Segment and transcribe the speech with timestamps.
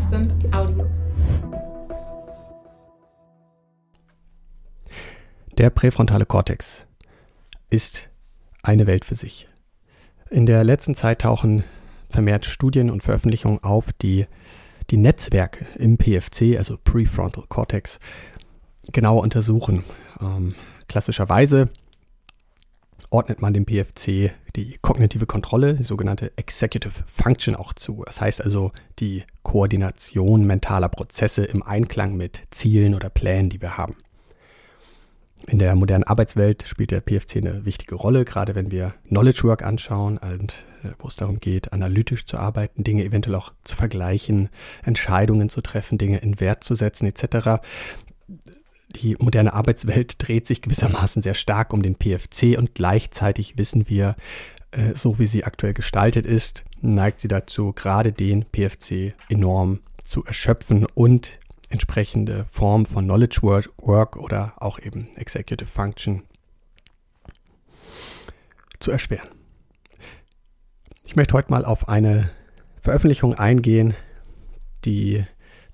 [0.00, 0.86] Absent Audio.
[5.58, 6.86] Der präfrontale Kortex
[7.68, 8.08] ist
[8.62, 9.46] eine Welt für sich.
[10.30, 11.64] In der letzten Zeit tauchen
[12.08, 14.24] vermehrt Studien und Veröffentlichungen auf, die
[14.88, 17.98] die Netzwerke im PFC, also Prefrontal Cortex,
[18.90, 19.84] genauer untersuchen.
[20.18, 20.54] Ähm,
[20.88, 21.68] klassischerweise
[23.10, 28.02] ordnet man dem PFC die kognitive Kontrolle, die sogenannte Executive Function auch zu.
[28.06, 33.76] Das heißt also die Koordination mentaler Prozesse im Einklang mit Zielen oder Plänen, die wir
[33.76, 33.96] haben.
[35.46, 39.64] In der modernen Arbeitswelt spielt der PFC eine wichtige Rolle, gerade wenn wir Knowledge Work
[39.64, 44.50] anschauen und äh, wo es darum geht, analytisch zu arbeiten, Dinge eventuell auch zu vergleichen,
[44.84, 47.60] Entscheidungen zu treffen, Dinge in Wert zu setzen etc
[48.96, 54.16] die moderne Arbeitswelt dreht sich gewissermaßen sehr stark um den PFC und gleichzeitig wissen wir,
[54.72, 60.24] äh, so wie sie aktuell gestaltet ist, neigt sie dazu, gerade den PFC enorm zu
[60.24, 66.22] erschöpfen und entsprechende Formen von Knowledge Work oder auch eben Executive Function
[68.80, 69.28] zu erschweren.
[71.04, 72.30] Ich möchte heute mal auf eine
[72.78, 73.94] Veröffentlichung eingehen,
[74.84, 75.24] die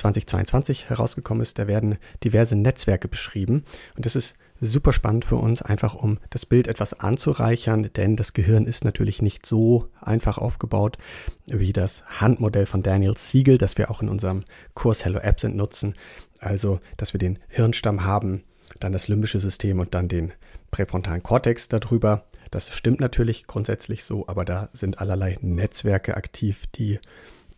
[0.00, 1.58] 2022 herausgekommen ist.
[1.58, 3.62] Da werden diverse Netzwerke beschrieben.
[3.96, 8.32] Und das ist super spannend für uns, einfach um das Bild etwas anzureichern, denn das
[8.34, 10.98] Gehirn ist natürlich nicht so einfach aufgebaut
[11.46, 15.94] wie das Handmodell von Daniel Siegel, das wir auch in unserem Kurs Hello Absent nutzen.
[16.40, 18.42] Also, dass wir den Hirnstamm haben,
[18.78, 20.32] dann das limbische System und dann den
[20.70, 22.24] präfrontalen Kortex darüber.
[22.50, 26.98] Das stimmt natürlich grundsätzlich so, aber da sind allerlei Netzwerke aktiv, die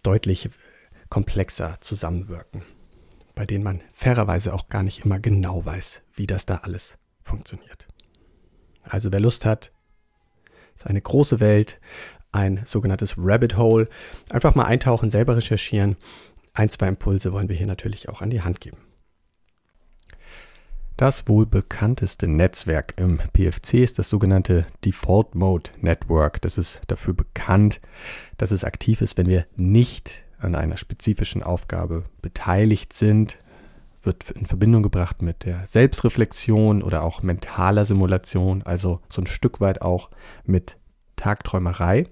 [0.03, 0.51] deutlich
[1.13, 2.63] komplexer zusammenwirken,
[3.35, 7.87] bei denen man fairerweise auch gar nicht immer genau weiß, wie das da alles funktioniert.
[8.85, 9.73] Also wer Lust hat,
[10.75, 11.83] ist eine große Welt,
[12.31, 13.91] ein sogenanntes Rabbit Hole.
[14.31, 15.99] Einfach mal eintauchen, selber recherchieren.
[16.55, 18.79] Ein, zwei Impulse wollen wir hier natürlich auch an die Hand geben.
[20.97, 26.41] Das wohl bekannteste Netzwerk im PFC ist das sogenannte Default Mode Network.
[26.41, 27.83] Das ist dafür bekannt,
[28.39, 33.39] dass es aktiv ist, wenn wir nicht an einer spezifischen Aufgabe beteiligt sind,
[34.03, 39.61] wird in Verbindung gebracht mit der Selbstreflexion oder auch mentaler Simulation, also so ein Stück
[39.61, 40.11] weit auch
[40.45, 40.77] mit
[41.17, 42.09] Tagträumerei.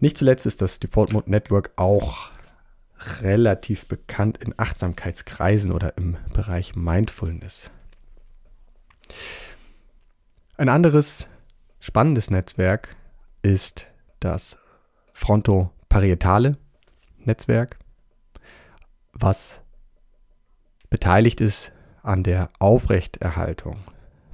[0.00, 2.30] Nicht zuletzt ist das Default Mode Network auch
[3.20, 7.70] relativ bekannt in Achtsamkeitskreisen oder im Bereich Mindfulness.
[10.56, 11.28] Ein anderes
[11.80, 12.96] spannendes Netzwerk
[13.42, 13.86] ist
[14.20, 14.58] das
[15.12, 16.56] Frontoparietale
[17.26, 17.78] Netzwerk,
[19.12, 19.60] was
[20.90, 21.72] beteiligt ist
[22.02, 23.78] an der Aufrechterhaltung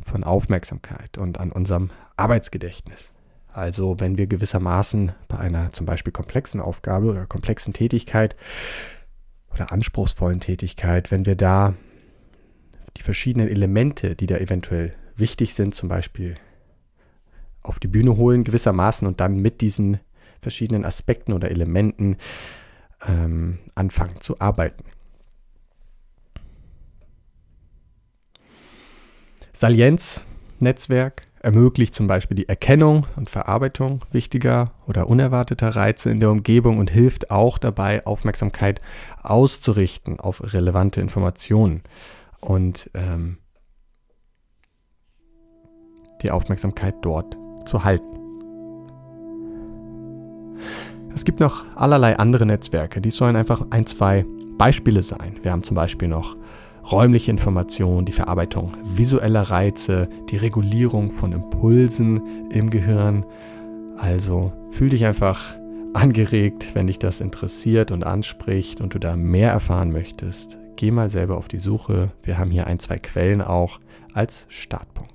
[0.00, 3.12] von Aufmerksamkeit und an unserem Arbeitsgedächtnis.
[3.52, 8.36] Also wenn wir gewissermaßen bei einer zum Beispiel komplexen Aufgabe oder komplexen Tätigkeit
[9.52, 11.74] oder anspruchsvollen Tätigkeit, wenn wir da
[12.96, 16.36] die verschiedenen Elemente, die da eventuell wichtig sind, zum Beispiel
[17.62, 20.00] auf die Bühne holen gewissermaßen und dann mit diesen
[20.40, 22.16] verschiedenen Aspekten oder Elementen
[23.06, 24.84] ähm, anfangen zu arbeiten.
[29.52, 36.78] Salienz-Netzwerk ermöglicht zum Beispiel die Erkennung und Verarbeitung wichtiger oder unerwarteter Reize in der Umgebung
[36.78, 38.80] und hilft auch dabei, Aufmerksamkeit
[39.22, 41.82] auszurichten auf relevante Informationen
[42.40, 43.38] und ähm,
[46.22, 47.36] die Aufmerksamkeit dort
[47.66, 48.21] zu halten.
[51.14, 54.24] Es gibt noch allerlei andere Netzwerke, die sollen einfach ein, zwei
[54.56, 55.38] Beispiele sein.
[55.42, 56.36] Wir haben zum Beispiel noch
[56.90, 63.24] räumliche Information, die Verarbeitung visueller Reize, die Regulierung von Impulsen im Gehirn.
[63.98, 65.54] Also fühl dich einfach
[65.94, 70.58] angeregt, wenn dich das interessiert und anspricht und du da mehr erfahren möchtest.
[70.76, 72.10] Geh mal selber auf die Suche.
[72.22, 73.78] Wir haben hier ein, zwei Quellen auch
[74.14, 75.12] als Startpunkt.